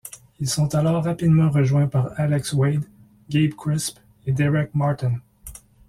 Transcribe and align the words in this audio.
Ils 0.39 0.49
sont 0.49 0.73
alors 0.73 1.03
rapidement 1.03 1.51
rejoints 1.51 1.85
par 1.85 2.09
Alex 2.19 2.53
Wade, 2.53 2.83
Gabe 3.29 3.51
Crisp 3.53 3.99
et 4.25 4.31
Derek 4.31 4.73
Martin. 4.73 5.19